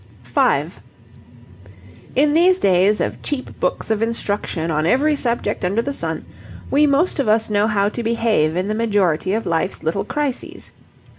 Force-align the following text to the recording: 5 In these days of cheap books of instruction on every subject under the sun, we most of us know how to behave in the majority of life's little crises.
5 0.23 0.79
In 2.15 2.33
these 2.33 2.57
days 2.57 2.99
of 2.99 3.21
cheap 3.21 3.59
books 3.59 3.91
of 3.91 4.01
instruction 4.01 4.71
on 4.71 4.87
every 4.87 5.15
subject 5.15 5.63
under 5.63 5.83
the 5.83 5.93
sun, 5.93 6.25
we 6.71 6.87
most 6.87 7.19
of 7.19 7.27
us 7.27 7.51
know 7.51 7.67
how 7.67 7.87
to 7.89 8.01
behave 8.01 8.55
in 8.55 8.67
the 8.67 8.73
majority 8.73 9.31
of 9.33 9.45
life's 9.45 9.83
little 9.83 10.03
crises. 10.03 10.71